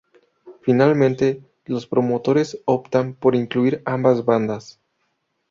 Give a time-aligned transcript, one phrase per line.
[0.63, 4.79] Finalmente, los promotores optaron por incluir ambas bandas.